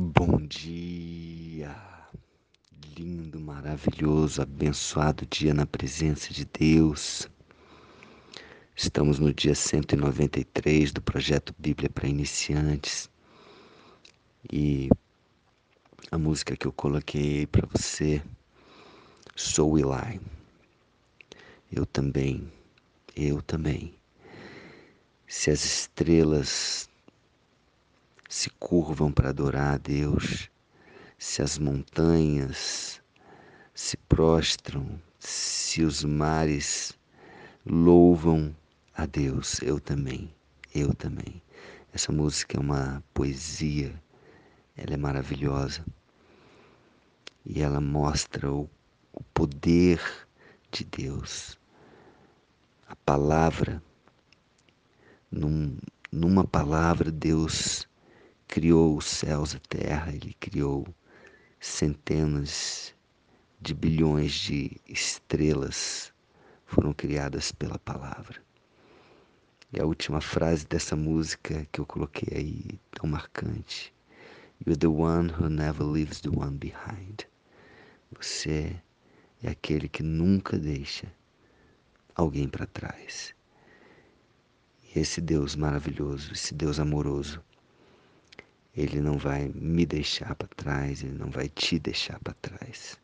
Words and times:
Bom 0.00 0.46
dia, 0.46 1.76
lindo, 2.96 3.40
maravilhoso, 3.40 4.40
abençoado 4.40 5.26
dia 5.26 5.52
na 5.52 5.66
presença 5.66 6.32
de 6.32 6.44
Deus. 6.44 7.28
Estamos 8.76 9.18
no 9.18 9.34
dia 9.34 9.56
193 9.56 10.92
do 10.92 11.02
projeto 11.02 11.52
Bíblia 11.58 11.90
para 11.90 12.06
Iniciantes 12.06 13.10
e 14.52 14.88
a 16.12 16.16
música 16.16 16.56
que 16.56 16.68
eu 16.68 16.72
coloquei 16.72 17.44
para 17.48 17.66
você, 17.66 18.22
Sou 19.34 19.76
Eli. 19.76 20.20
Eu 21.72 21.84
também, 21.84 22.48
eu 23.16 23.42
também. 23.42 23.96
Se 25.26 25.50
as 25.50 25.64
estrelas 25.64 26.87
se 28.28 28.50
curvam 28.50 29.10
para 29.10 29.30
adorar 29.30 29.74
a 29.74 29.78
Deus, 29.78 30.50
se 31.16 31.40
as 31.40 31.58
montanhas 31.58 33.00
se 33.74 33.96
prostram, 33.96 35.00
se 35.18 35.82
os 35.82 36.04
mares 36.04 36.92
louvam 37.64 38.54
a 38.94 39.06
Deus, 39.06 39.62
eu 39.62 39.80
também, 39.80 40.32
eu 40.74 40.92
também. 40.92 41.42
Essa 41.90 42.12
música 42.12 42.58
é 42.58 42.60
uma 42.60 43.02
poesia, 43.14 43.94
ela 44.76 44.92
é 44.92 44.96
maravilhosa 44.96 45.84
e 47.46 47.62
ela 47.62 47.80
mostra 47.80 48.52
o, 48.52 48.68
o 49.10 49.24
poder 49.32 50.00
de 50.70 50.84
Deus. 50.84 51.58
A 52.86 52.94
palavra, 52.94 53.82
num, 55.30 55.78
numa 56.12 56.44
palavra, 56.44 57.10
Deus 57.10 57.88
criou 58.48 58.96
os 58.96 59.04
céus, 59.04 59.54
a 59.54 59.60
terra, 59.68 60.10
ele 60.12 60.34
criou 60.40 60.86
centenas 61.60 62.94
de 63.60 63.74
bilhões 63.74 64.32
de 64.32 64.80
estrelas 64.88 66.12
foram 66.64 66.92
criadas 66.92 67.52
pela 67.52 67.78
palavra. 67.78 68.42
E 69.72 69.80
a 69.80 69.84
última 69.84 70.20
frase 70.20 70.66
dessa 70.66 70.96
música 70.96 71.66
que 71.70 71.80
eu 71.80 71.86
coloquei 71.86 72.36
aí, 72.36 72.80
tão 72.90 73.08
marcante. 73.08 73.94
You're 74.64 74.78
the 74.78 74.88
one 74.88 75.30
who 75.30 75.48
never 75.48 75.84
leaves 75.86 76.20
the 76.20 76.30
one 76.30 76.56
behind. 76.56 77.26
Você 78.16 78.80
é 79.42 79.50
aquele 79.50 79.88
que 79.88 80.02
nunca 80.02 80.58
deixa 80.58 81.12
alguém 82.14 82.48
para 82.48 82.66
trás. 82.66 83.34
E 84.82 84.98
esse 84.98 85.20
Deus 85.20 85.54
maravilhoso, 85.54 86.32
esse 86.32 86.54
Deus 86.54 86.80
amoroso, 86.80 87.42
ele 88.78 89.00
não 89.00 89.18
vai 89.18 89.50
me 89.52 89.84
deixar 89.84 90.36
para 90.36 90.46
trás, 90.46 91.02
ele 91.02 91.18
não 91.18 91.30
vai 91.30 91.48
te 91.48 91.80
deixar 91.80 92.20
para 92.20 92.32
trás. 92.34 92.96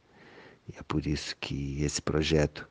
E 0.68 0.78
é 0.78 0.82
por 0.84 1.04
isso 1.04 1.36
que 1.38 1.82
esse 1.82 2.00
projeto 2.00 2.68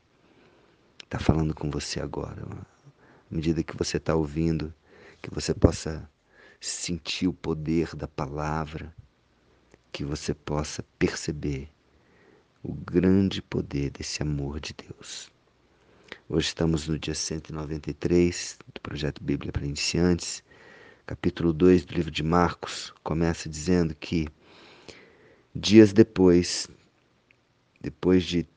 está 1.04 1.20
falando 1.20 1.54
com 1.54 1.70
você 1.70 2.00
agora. 2.00 2.42
À 2.42 3.36
medida 3.36 3.62
que 3.62 3.76
você 3.76 3.98
está 3.98 4.16
ouvindo, 4.16 4.74
que 5.22 5.30
você 5.30 5.54
possa 5.54 6.10
sentir 6.62 7.28
o 7.28 7.34
poder 7.34 7.94
da 7.94 8.08
palavra, 8.08 8.96
que 9.92 10.06
você 10.06 10.34
possa 10.34 10.82
perceber 10.98 11.70
o 12.64 12.74
grande 12.74 13.42
poder 13.42 13.90
desse 13.90 14.24
amor 14.24 14.62
de 14.62 14.74
Deus. 14.74 15.30
Hoje 16.30 16.48
estamos 16.48 16.88
no 16.88 16.98
dia 16.98 17.14
193 17.14 18.58
do 18.74 18.80
projeto 18.80 19.22
Bíblia 19.22 19.52
para 19.52 19.66
Iniciantes 19.66 20.42
capítulo 21.06 21.52
2 21.52 21.84
do 21.84 21.96
livro 21.96 22.12
de 22.12 22.24
Marcos, 22.24 22.94
começa 23.04 23.50
dizendo 23.50 23.94
que 23.94 24.30
dias 25.54 25.92
depois, 25.92 26.70
depois 27.82 28.24
de 28.24 28.48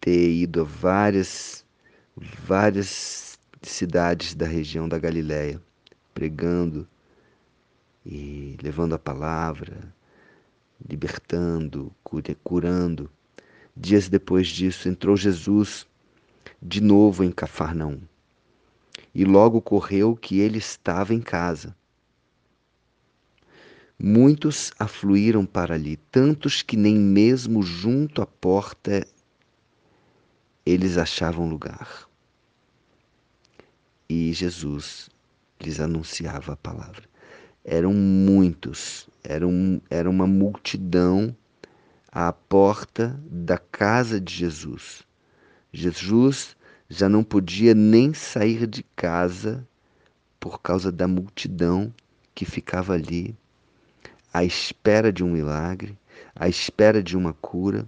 ter 0.00 0.30
ido 0.30 0.60
a 0.60 0.64
várias, 0.64 1.64
várias 2.16 3.38
cidades 3.60 4.34
da 4.36 4.46
região 4.46 4.88
da 4.88 5.00
Galiléia, 5.00 5.60
pregando 6.14 6.86
e 8.06 8.56
levando 8.62 8.94
a 8.94 8.98
palavra, 8.98 9.92
libertando, 10.88 11.92
curando. 12.44 13.10
Dias 13.76 14.08
depois 14.08 14.46
disso, 14.46 14.88
entrou 14.88 15.16
Jesus 15.16 15.84
de 16.62 16.80
novo 16.80 17.24
em 17.24 17.32
Cafarnaum 17.32 18.00
e 19.14 19.24
logo 19.24 19.60
correu 19.62 20.16
que 20.16 20.40
ele 20.40 20.58
estava 20.58 21.14
em 21.14 21.20
casa. 21.20 21.74
Muitos 23.98 24.72
afluíram 24.78 25.46
para 25.46 25.74
ali, 25.74 25.96
tantos 26.10 26.62
que 26.62 26.76
nem 26.76 26.96
mesmo 26.96 27.62
junto 27.62 28.20
à 28.20 28.26
porta 28.26 29.06
eles 30.66 30.98
achavam 30.98 31.48
lugar. 31.48 32.08
E 34.08 34.32
Jesus 34.32 35.08
lhes 35.60 35.78
anunciava 35.78 36.54
a 36.54 36.56
palavra. 36.56 37.04
Eram 37.64 37.94
muitos, 37.94 39.08
era, 39.22 39.46
um, 39.46 39.80
era 39.88 40.10
uma 40.10 40.26
multidão 40.26 41.34
à 42.10 42.32
porta 42.32 43.18
da 43.24 43.58
casa 43.58 44.20
de 44.20 44.34
Jesus. 44.34 45.02
Jesus 45.72 46.56
já 46.88 47.08
não 47.08 47.24
podia 47.24 47.74
nem 47.74 48.12
sair 48.12 48.66
de 48.66 48.82
casa 48.94 49.66
por 50.38 50.60
causa 50.60 50.92
da 50.92 51.08
multidão 51.08 51.92
que 52.34 52.44
ficava 52.44 52.92
ali, 52.92 53.34
à 54.32 54.44
espera 54.44 55.12
de 55.12 55.24
um 55.24 55.30
milagre, 55.30 55.96
à 56.34 56.48
espera 56.48 57.02
de 57.02 57.16
uma 57.16 57.32
cura. 57.32 57.86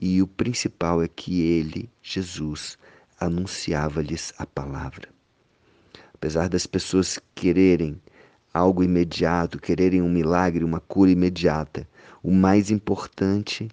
E 0.00 0.22
o 0.22 0.26
principal 0.26 1.02
é 1.02 1.08
que 1.08 1.40
ele, 1.40 1.90
Jesus, 2.02 2.78
anunciava-lhes 3.18 4.32
a 4.38 4.46
palavra. 4.46 5.08
Apesar 6.14 6.48
das 6.48 6.66
pessoas 6.66 7.18
quererem 7.34 8.00
algo 8.52 8.82
imediato, 8.82 9.58
quererem 9.58 10.02
um 10.02 10.08
milagre, 10.08 10.64
uma 10.64 10.80
cura 10.80 11.10
imediata, 11.10 11.88
o 12.22 12.30
mais 12.30 12.70
importante 12.70 13.68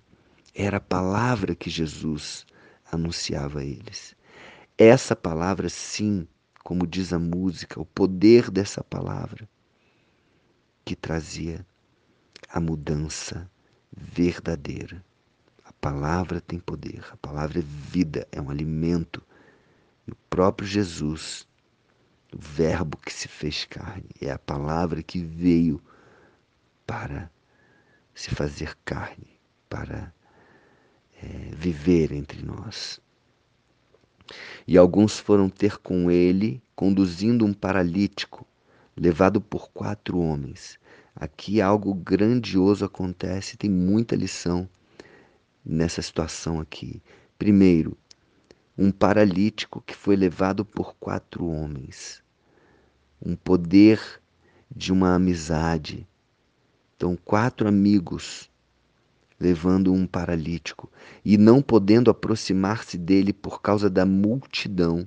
era 0.56 0.78
a 0.78 0.82
palavra 0.82 1.56
que 1.56 1.70
Jesus 1.70 2.46
anunciava 2.96 3.60
a 3.60 3.64
eles. 3.64 4.16
Essa 4.78 5.16
palavra, 5.16 5.70
sim, 5.70 6.28
como 6.64 6.88
diz 6.88 7.14
a 7.14 7.20
música, 7.20 7.80
o 7.80 7.86
poder 7.86 8.50
dessa 8.50 8.84
palavra 8.84 9.48
que 10.86 10.96
trazia 10.96 11.66
a 12.50 12.60
mudança 12.60 13.50
verdadeira. 13.92 15.04
A 15.64 15.74
palavra 15.74 16.42
tem 16.42 16.60
poder, 16.60 17.06
a 17.12 17.18
palavra 17.18 17.60
é 17.60 17.62
vida, 17.62 18.28
é 18.32 18.42
um 18.42 18.50
alimento. 18.50 19.22
E 20.08 20.12
o 20.12 20.16
próprio 20.30 20.68
Jesus, 20.68 21.48
o 22.34 22.40
Verbo 22.40 22.98
que 22.98 23.14
se 23.14 23.28
fez 23.28 23.66
carne, 23.66 24.10
é 24.22 24.32
a 24.32 24.40
palavra 24.40 25.04
que 25.04 25.20
veio 25.20 25.82
para 26.86 27.32
se 28.14 28.30
fazer 28.30 28.76
carne, 28.84 29.40
para 29.70 30.14
é, 31.24 31.56
viver 31.56 32.12
entre 32.12 32.44
nós. 32.44 33.00
E 34.68 34.78
alguns 34.78 35.20
foram 35.20 35.50
ter 35.50 35.78
com 35.78 36.12
ele, 36.12 36.62
conduzindo 36.76 37.46
um 37.46 37.54
paralítico, 37.54 38.46
levado 38.96 39.40
por 39.40 39.70
quatro 39.72 40.20
homens. 40.20 40.80
Aqui 41.16 41.62
algo 41.62 41.94
grandioso 41.94 42.84
acontece, 42.84 43.58
tem 43.58 43.70
muita 43.70 44.16
lição 44.16 44.68
nessa 45.66 46.02
situação 46.02 46.60
aqui. 46.60 47.02
Primeiro, 47.38 47.98
um 48.78 48.92
paralítico 48.92 49.82
que 49.82 49.96
foi 49.96 50.16
levado 50.16 50.66
por 50.66 50.96
quatro 50.96 51.46
homens. 51.48 52.24
Um 53.24 53.36
poder 53.36 54.02
de 54.76 54.92
uma 54.92 55.16
amizade. 55.16 56.08
Então, 56.96 57.16
quatro 57.16 57.68
amigos 57.68 58.50
levando 59.44 59.92
um 59.92 60.08
paralítico 60.08 60.90
e 61.26 61.38
não 61.38 61.62
podendo 61.62 62.10
aproximar-se 62.10 62.98
dele 62.98 63.34
por 63.34 63.62
causa 63.62 63.90
da 63.90 64.06
multidão. 64.06 65.06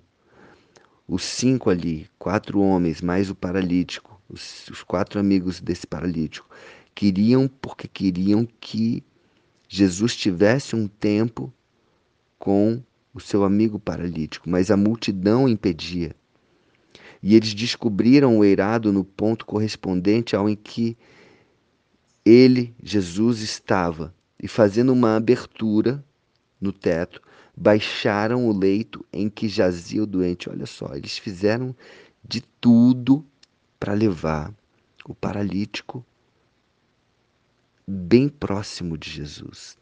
Os 1.08 1.22
cinco 1.22 1.70
ali, 1.70 2.06
quatro 2.18 2.60
homens, 2.60 3.00
mais 3.00 3.30
o 3.30 3.34
paralítico, 3.34 4.20
os, 4.28 4.68
os 4.68 4.82
quatro 4.82 5.18
amigos 5.18 5.58
desse 5.58 5.86
paralítico, 5.86 6.50
queriam 6.94 7.48
porque 7.48 7.88
queriam 7.88 8.46
que 8.60 9.02
Jesus 9.66 10.14
tivesse 10.14 10.76
um 10.76 10.86
tempo 10.86 11.50
com 12.38 12.82
o 13.14 13.20
seu 13.20 13.42
amigo 13.42 13.78
paralítico, 13.78 14.50
mas 14.50 14.70
a 14.70 14.76
multidão 14.76 15.48
impedia. 15.48 16.14
E 17.22 17.34
eles 17.34 17.54
descobriram 17.54 18.36
o 18.36 18.44
eirado 18.44 18.92
no 18.92 19.02
ponto 19.02 19.46
correspondente 19.46 20.36
ao 20.36 20.46
em 20.46 20.54
que 20.54 20.94
ele, 22.22 22.74
Jesus, 22.82 23.40
estava 23.40 24.14
e, 24.40 24.46
fazendo 24.48 24.92
uma 24.92 25.16
abertura 25.16 26.04
no 26.60 26.72
teto, 26.72 27.20
baixaram 27.56 28.46
o 28.46 28.56
leito 28.56 29.04
em 29.12 29.28
que 29.28 29.48
jazia 29.48 30.02
o 30.02 30.06
doente. 30.06 30.50
Olha 30.50 30.66
só, 30.66 30.94
eles 30.94 31.16
fizeram 31.16 31.74
de 32.22 32.40
tudo 32.60 33.24
para 33.78 33.94
levar 33.94 34.52
o 35.04 35.14
paralítico 35.14 36.04
bem 37.86 38.28
próximo 38.28 38.98
de 38.98 39.08
Jesus. 39.08 39.78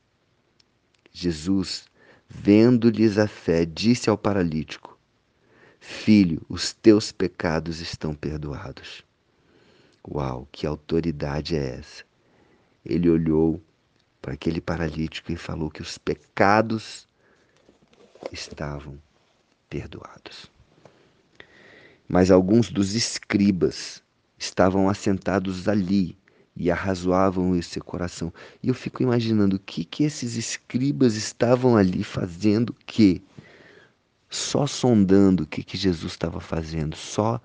Jesus, 1.11 1.87
vendo-lhes 2.29 3.19
a 3.19 3.27
fé, 3.27 3.65
disse 3.65 4.11
ao 4.11 4.19
paralítico: 4.19 4.99
Filho, 5.81 6.43
os 6.49 6.73
teus 6.73 7.11
pecados 7.13 7.81
estão 7.81 8.15
perdoados. 8.15 9.05
Uau, 10.07 10.47
que 10.53 10.67
autoridade 10.67 11.57
é 11.57 11.79
essa? 11.79 12.05
Ele 12.85 13.09
olhou 13.09 13.63
para 14.25 14.33
aquele 14.33 14.59
paralítico 14.59 15.31
e 15.31 15.37
falou 15.37 15.71
que 15.71 15.83
os 15.83 15.99
pecados 15.99 17.07
estavam 18.33 18.99
perdoados. 19.69 20.51
Mas 22.09 22.31
alguns 22.31 22.71
dos 22.71 22.95
escribas 22.95 24.03
estavam 24.39 24.89
assentados 24.89 25.69
ali 25.69 26.17
e 26.57 26.71
arrazoavam 26.71 27.55
esse 27.55 27.79
coração. 27.81 28.33
E 28.63 28.69
eu 28.69 28.75
fico 28.75 29.03
imaginando 29.03 29.57
o 29.57 29.59
que, 29.59 29.85
que 29.85 30.05
esses 30.05 30.37
escribas 30.37 31.17
estavam 31.17 31.77
ali 31.77 32.03
fazendo 32.03 32.75
que 32.87 33.23
só 34.31 34.67
sondando 34.67 35.43
o 35.43 35.47
que, 35.47 35.63
que 35.63 35.77
Jesus 35.77 36.15
estava 36.15 36.41
fazendo, 36.41 36.97
só 36.97 37.39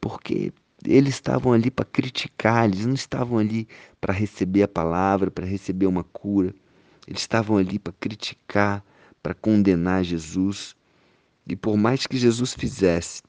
porque 0.00 0.52
eles 0.84 1.14
estavam 1.14 1.52
ali 1.52 1.70
para 1.70 1.84
criticar, 1.84 2.64
eles 2.64 2.86
não 2.86 2.94
estavam 2.94 3.38
ali 3.38 3.68
para 4.00 4.12
receber 4.12 4.62
a 4.62 4.68
palavra, 4.68 5.30
para 5.30 5.44
receber 5.44 5.86
uma 5.86 6.04
cura. 6.04 6.54
Eles 7.06 7.20
estavam 7.20 7.56
ali 7.56 7.78
para 7.78 7.92
criticar, 7.92 8.84
para 9.22 9.34
condenar 9.34 10.04
Jesus. 10.04 10.74
E 11.46 11.54
por 11.56 11.76
mais 11.76 12.06
que 12.06 12.16
Jesus 12.16 12.54
fizesse 12.54 13.22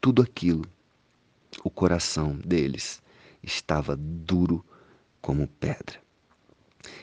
tudo 0.00 0.22
aquilo, 0.22 0.64
o 1.64 1.70
coração 1.70 2.36
deles 2.36 3.02
estava 3.42 3.96
duro 3.96 4.64
como 5.20 5.48
pedra. 5.48 6.00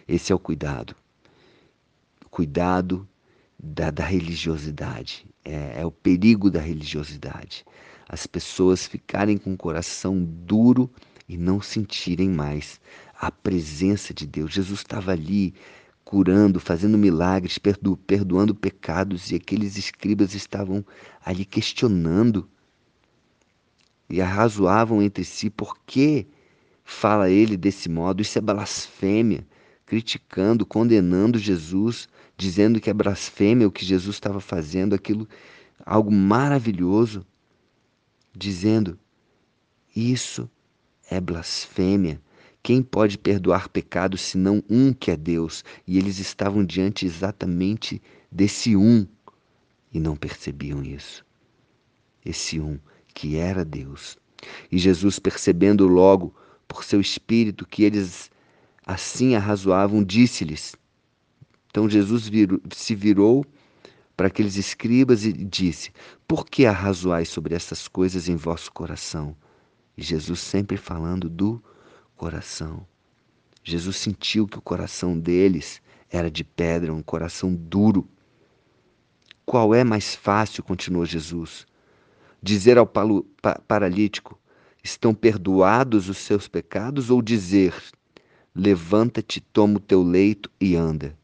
Esse 0.08 0.32
é 0.32 0.36
o 0.36 0.40
cuidado. 0.40 0.96
Cuidado 2.30 3.08
da, 3.60 3.92
da 3.92 4.06
religiosidade. 4.06 5.26
É, 5.44 5.82
é 5.82 5.86
o 5.86 5.92
perigo 5.92 6.50
da 6.50 6.62
religiosidade. 6.62 7.66
As 8.08 8.28
pessoas 8.28 8.86
ficarem 8.86 9.38
com 9.38 9.54
o 9.54 9.58
coração 9.58 10.24
duro 10.24 10.90
e 11.28 11.38
não 11.38 11.62
sentirem 11.62 12.30
mais 12.30 12.80
a 13.20 13.32
presença 13.32 14.14
de 14.14 14.28
Deus. 14.28 14.54
Jesus 14.54 14.80
estava 14.80 15.12
ali 15.12 15.54
curando, 16.04 16.60
fazendo 16.60 16.98
milagres, 16.98 17.58
perdo, 17.58 17.96
perdoando 17.96 18.54
pecados, 18.54 19.32
e 19.32 19.36
aqueles 19.36 19.78
escribas 19.78 20.36
estavam 20.36 20.86
ali 21.26 21.46
questionando 21.46 22.48
e 24.10 24.22
arrazoavam 24.22 25.02
entre 25.02 25.24
si 25.24 25.50
por 25.50 25.78
que 25.86 26.28
fala 26.84 27.30
ele 27.30 27.58
desse 27.58 27.90
modo. 27.90 28.22
Isso 28.22 28.38
é 28.38 28.42
blasfêmia, 28.42 29.48
criticando, 29.86 30.66
condenando 30.66 31.40
Jesus, 31.40 32.08
dizendo 32.38 32.80
que 32.80 32.90
é 32.90 32.94
blasfêmia 32.94 33.68
o 33.68 33.72
que 33.72 33.86
Jesus 33.86 34.16
estava 34.16 34.40
fazendo, 34.40 34.94
aquilo 34.94 35.28
algo 35.86 36.12
maravilhoso, 36.12 37.26
dizendo 38.36 39.00
isso 39.96 40.50
é 41.10 41.20
blasfêmia. 41.20 42.22
Quem 42.62 42.82
pode 42.82 43.18
perdoar 43.18 43.68
pecados 43.70 44.22
senão 44.22 44.64
um 44.70 44.94
que 44.94 45.12
é 45.12 45.18
Deus? 45.18 45.64
E 45.86 45.98
eles 45.98 46.18
estavam 46.18 46.64
diante 46.66 47.06
exatamente 47.06 48.02
desse 48.32 48.76
um 48.76 49.06
e 49.94 50.00
não 50.00 50.16
percebiam 50.16 50.82
isso. 50.82 51.26
Esse 52.26 52.60
um 52.60 52.80
que 53.14 53.36
era 53.36 53.64
Deus. 53.64 54.18
E 54.72 54.78
Jesus, 54.78 55.20
percebendo 55.20 55.88
logo 55.88 56.34
por 56.68 56.84
seu 56.84 57.00
espírito 57.00 57.68
que 57.68 57.84
eles 57.84 58.32
assim 58.86 59.36
arrazoavam, 59.36 60.04
disse-lhes. 60.04 60.76
Então 61.70 61.90
Jesus 61.90 62.28
virou, 62.28 62.62
se 62.72 62.96
virou 62.96 63.46
para 64.16 64.28
aqueles 64.28 64.56
escribas 64.56 65.26
e 65.26 65.34
disse: 65.34 65.92
Por 66.28 66.46
que 66.46 66.66
arrazoais 66.66 67.30
sobre 67.30 67.56
essas 67.56 67.88
coisas 67.88 68.30
em 68.30 68.36
vosso 68.36 68.72
coração? 68.72 69.36
E 69.98 70.02
Jesus 70.02 70.40
sempre 70.40 70.78
falando 70.78 71.30
do 71.30 71.64
coração. 72.16 72.86
Jesus 73.64 73.98
sentiu 73.98 74.48
que 74.48 74.58
o 74.58 74.62
coração 74.62 75.18
deles 75.18 75.82
era 76.10 76.30
de 76.30 76.44
pedra, 76.44 76.94
um 76.94 77.02
coração 77.02 77.54
duro. 77.54 78.08
Qual 79.46 79.74
é 79.74 79.84
mais 79.84 80.16
fácil, 80.16 80.64
continuou 80.64 81.06
Jesus, 81.06 81.66
dizer 82.42 82.78
ao 82.78 82.90
paralítico: 83.68 84.40
Estão 84.84 85.14
perdoados 85.14 86.10
os 86.10 86.18
seus 86.18 86.48
pecados? 86.48 87.10
Ou 87.10 87.22
dizer: 87.22 87.74
Levanta-te, 88.54 89.42
toma 89.42 89.78
o 89.78 89.80
teu 89.80 90.04
leito 90.04 90.52
e 90.60 90.76
anda? 90.76 91.18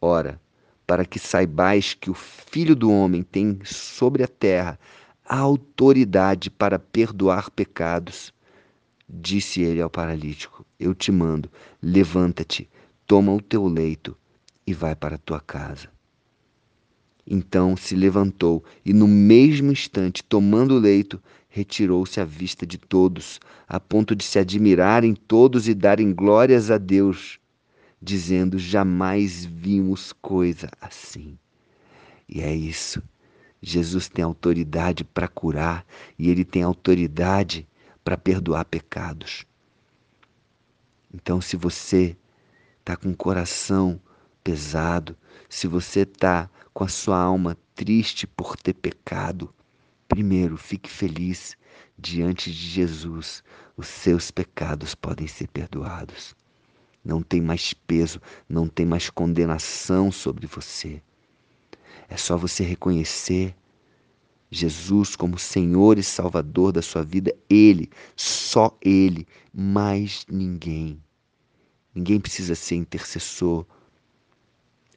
Ora, 0.00 0.40
para 0.86 1.04
que 1.04 1.18
saibais 1.18 1.94
que 1.94 2.10
o 2.10 2.14
Filho 2.14 2.76
do 2.76 2.90
Homem 2.90 3.22
tem 3.22 3.58
sobre 3.64 4.22
a 4.22 4.28
terra 4.28 4.78
a 5.24 5.38
autoridade 5.38 6.50
para 6.50 6.78
perdoar 6.78 7.50
pecados, 7.50 8.34
disse 9.08 9.62
ele 9.62 9.80
ao 9.80 9.88
paralítico: 9.88 10.66
Eu 10.78 10.94
te 10.94 11.10
mando, 11.10 11.50
levanta-te, 11.80 12.68
toma 13.06 13.32
o 13.32 13.40
teu 13.40 13.66
leito 13.66 14.16
e 14.66 14.74
vai 14.74 14.94
para 14.94 15.14
a 15.14 15.18
tua 15.18 15.40
casa. 15.40 15.88
Então 17.26 17.76
se 17.76 17.94
levantou 17.94 18.64
e, 18.84 18.92
no 18.92 19.06
mesmo 19.06 19.70
instante, 19.70 20.24
tomando 20.24 20.74
o 20.74 20.78
leito, 20.78 21.22
retirou-se 21.48 22.20
à 22.20 22.24
vista 22.24 22.66
de 22.66 22.78
todos, 22.78 23.40
a 23.68 23.78
ponto 23.78 24.16
de 24.16 24.24
se 24.24 24.38
admirarem 24.38 25.14
todos 25.14 25.68
e 25.68 25.74
darem 25.74 26.12
glórias 26.12 26.70
a 26.70 26.78
Deus, 26.78 27.38
dizendo: 28.02 28.58
Jamais 28.58 29.44
vimos 29.44 30.12
coisa 30.12 30.68
assim. 30.80 31.38
E 32.28 32.40
é 32.40 32.52
isso. 32.52 33.00
Jesus 33.62 34.08
tem 34.08 34.24
autoridade 34.24 35.04
para 35.04 35.28
curar 35.28 35.86
e 36.18 36.28
ele 36.28 36.44
tem 36.44 36.64
autoridade 36.64 37.68
para 38.02 38.18
perdoar 38.18 38.64
pecados. 38.64 39.46
Então, 41.14 41.40
se 41.40 41.56
você 41.56 42.16
está 42.80 42.96
com 42.96 43.10
o 43.10 43.16
coração 43.16 44.00
pesado, 44.42 45.16
se 45.48 45.68
você 45.68 46.00
está 46.00 46.50
com 46.74 46.82
a 46.82 46.88
sua 46.88 47.20
alma 47.20 47.56
triste 47.76 48.26
por 48.26 48.56
ter 48.56 48.74
pecado, 48.74 49.54
primeiro 50.08 50.56
fique 50.56 50.90
feliz 50.90 51.56
diante 51.96 52.50
de 52.50 52.56
Jesus. 52.56 53.44
Os 53.76 53.86
seus 53.86 54.30
pecados 54.30 54.94
podem 54.94 55.28
ser 55.28 55.46
perdoados. 55.48 56.34
Não 57.04 57.22
tem 57.22 57.40
mais 57.40 57.74
peso, 57.74 58.20
não 58.48 58.68
tem 58.68 58.86
mais 58.86 59.10
condenação 59.10 60.12
sobre 60.12 60.46
você. 60.46 61.02
É 62.08 62.16
só 62.16 62.36
você 62.36 62.62
reconhecer 62.62 63.54
Jesus 64.50 65.16
como 65.16 65.38
Senhor 65.38 65.98
e 65.98 66.02
Salvador 66.02 66.72
da 66.72 66.82
sua 66.82 67.02
vida, 67.02 67.34
Ele, 67.48 67.88
só 68.14 68.76
Ele, 68.82 69.26
mais 69.52 70.26
ninguém. 70.30 71.02
Ninguém 71.94 72.20
precisa 72.20 72.54
ser 72.54 72.76
intercessor 72.76 73.66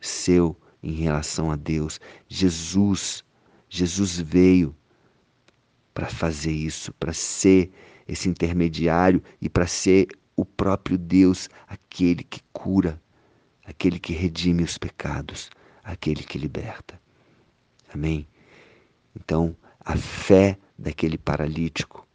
seu 0.02 0.56
em 0.84 0.92
relação 0.92 1.50
a 1.50 1.56
Deus. 1.56 2.00
Jesus, 2.28 3.24
Jesus 3.70 4.20
veio 4.20 4.76
para 5.94 6.10
fazer 6.10 6.52
isso, 6.52 6.94
para 6.94 7.14
ser 7.14 7.72
esse 8.08 8.30
intermediário 8.30 9.24
e 9.42 9.50
para 9.50 9.66
ser 9.66 10.08
o 10.36 10.44
próprio 10.44 10.98
Deus, 10.98 11.50
aquele 11.68 12.24
que 12.24 12.42
cura, 12.52 13.02
aquele 13.66 14.00
que 14.00 14.14
redime 14.14 14.64
os 14.64 14.78
pecados, 14.78 15.50
aquele 15.84 16.24
que 16.24 16.38
liberta. 16.38 17.00
Amém? 17.94 18.28
Então, 19.16 19.56
a 19.80 19.96
fé 19.96 20.58
daquele 20.78 21.18
paralítico 21.18 22.06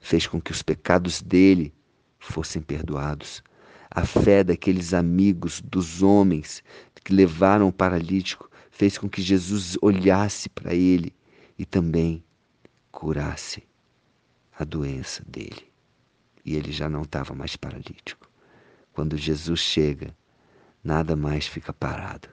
fez 0.00 0.26
com 0.26 0.40
que 0.40 0.52
os 0.52 0.62
pecados 0.62 1.20
dele 1.20 1.74
fossem 2.18 2.62
perdoados. 2.62 3.42
A 3.90 4.04
fé 4.04 4.42
daqueles 4.44 4.94
amigos, 4.94 5.60
dos 5.60 6.02
homens 6.02 6.62
que 7.02 7.12
levaram 7.12 7.68
o 7.68 7.72
paralítico, 7.72 8.50
fez 8.70 8.98
com 8.98 9.08
que 9.08 9.22
Jesus 9.22 9.78
olhasse 9.80 10.48
para 10.48 10.74
ele 10.74 11.14
e 11.58 11.64
também 11.64 12.22
curasse 12.90 13.62
a 14.58 14.64
doença 14.64 15.22
dele. 15.26 15.75
E 16.46 16.54
ele 16.54 16.70
já 16.70 16.88
não 16.88 17.02
estava 17.02 17.34
mais 17.34 17.56
paralítico. 17.56 18.30
Quando 18.92 19.16
Jesus 19.16 19.58
chega, 19.58 20.16
nada 20.82 21.16
mais 21.16 21.48
fica 21.48 21.72
parado. 21.72 22.28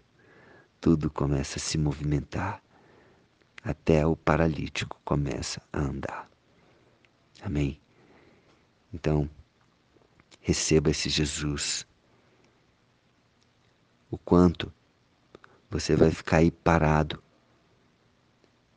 Tudo 0.79 1.09
começa 1.09 1.57
a 1.57 1.59
se 1.59 1.79
movimentar. 1.79 2.61
Até 3.63 4.05
o 4.05 4.15
paralítico 4.15 5.01
começa 5.03 5.59
a 5.73 5.79
andar. 5.79 6.29
Amém? 7.41 7.81
Então, 8.93 9.27
receba 10.39 10.91
esse 10.91 11.09
Jesus. 11.09 11.87
O 14.11 14.17
quanto 14.17 14.71
você 15.71 15.95
vai 15.95 16.11
ficar 16.11 16.37
aí 16.37 16.51
parado, 16.51 17.23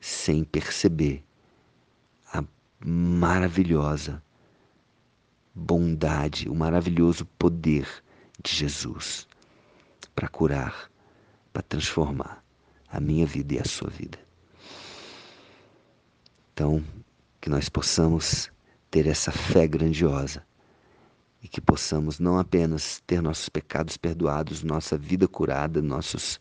sem 0.00 0.44
perceber 0.44 1.22
a 2.32 2.42
maravilhosa 2.80 4.24
bondade, 5.56 6.50
o 6.50 6.54
maravilhoso 6.54 7.24
poder 7.38 7.88
de 8.44 8.54
Jesus 8.54 9.26
para 10.14 10.28
curar, 10.28 10.90
para 11.50 11.62
transformar 11.62 12.44
a 12.86 13.00
minha 13.00 13.24
vida 13.24 13.54
e 13.54 13.58
a 13.58 13.64
sua 13.64 13.88
vida. 13.88 14.18
Então, 16.52 16.84
que 17.40 17.48
nós 17.48 17.70
possamos 17.70 18.50
ter 18.90 19.06
essa 19.06 19.32
fé 19.32 19.66
grandiosa 19.66 20.44
e 21.42 21.48
que 21.48 21.60
possamos 21.60 22.18
não 22.18 22.38
apenas 22.38 23.02
ter 23.06 23.22
nossos 23.22 23.48
pecados 23.48 23.96
perdoados, 23.96 24.62
nossa 24.62 24.98
vida 24.98 25.26
curada, 25.26 25.80
nossos, 25.80 26.38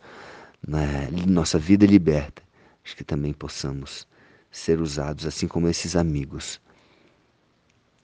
né, 0.65 1.09
nossa 1.25 1.57
vida 1.57 1.85
liberta, 1.85 2.43
mas 2.83 2.93
que 2.93 3.03
também 3.03 3.31
possamos 3.31 4.05
ser 4.51 4.81
usados 4.81 5.25
assim 5.25 5.47
como 5.47 5.69
esses 5.69 5.95
amigos 5.95 6.59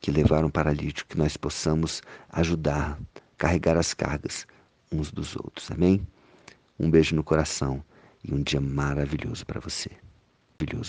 que 0.01 0.11
levaram 0.11 0.47
o 0.47 0.51
paralítico, 0.51 1.11
que 1.11 1.17
nós 1.17 1.37
possamos 1.37 2.01
ajudar, 2.31 2.99
carregar 3.37 3.77
as 3.77 3.93
cargas 3.93 4.47
uns 4.91 5.11
dos 5.11 5.35
outros. 5.35 5.69
Amém? 5.71 6.05
Um 6.79 6.89
beijo 6.89 7.15
no 7.15 7.23
coração 7.23 7.83
e 8.23 8.33
um 8.33 8.41
dia 8.41 8.59
maravilhoso 8.59 9.45
para 9.45 9.59
você. 9.59 9.91
Maravilhoso. 10.59 10.79